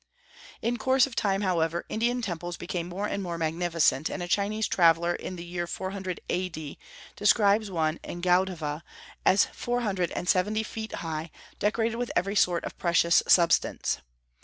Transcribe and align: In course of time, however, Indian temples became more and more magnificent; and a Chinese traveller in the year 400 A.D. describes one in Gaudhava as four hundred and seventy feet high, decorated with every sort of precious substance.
In 0.63 0.77
course 0.77 1.05
of 1.05 1.15
time, 1.15 1.41
however, 1.41 1.85
Indian 1.87 2.23
temples 2.23 2.57
became 2.57 2.89
more 2.89 3.05
and 3.05 3.21
more 3.21 3.37
magnificent; 3.37 4.09
and 4.09 4.23
a 4.23 4.27
Chinese 4.27 4.67
traveller 4.67 5.13
in 5.13 5.35
the 5.35 5.45
year 5.45 5.67
400 5.67 6.19
A.D. 6.27 6.79
describes 7.15 7.69
one 7.69 7.99
in 8.03 8.19
Gaudhava 8.19 8.81
as 9.27 9.45
four 9.53 9.81
hundred 9.81 10.09
and 10.13 10.27
seventy 10.27 10.63
feet 10.63 10.91
high, 11.05 11.29
decorated 11.59 11.97
with 11.97 12.11
every 12.15 12.35
sort 12.35 12.63
of 12.63 12.79
precious 12.79 13.21
substance. 13.27 13.99